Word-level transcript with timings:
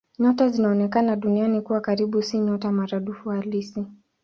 Nyota 0.19 0.49
zinazoonekana 0.49 1.15
Duniani 1.15 1.61
kuwa 1.61 1.81
karibu 1.81 2.21
si 2.23 2.39
nyota 2.39 2.71
maradufu 2.71 3.29
halisi. 3.29 3.85